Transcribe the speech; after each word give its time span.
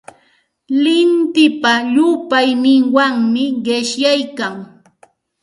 Lintipa 0.83 1.73
llupayninwanmi 1.93 3.43
qishyaykan. 3.65 4.55